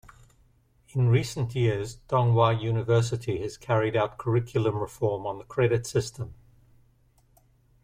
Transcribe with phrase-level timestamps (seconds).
[0.95, 6.33] In recent years Donghua University has carried out curriculum reform on the credit system.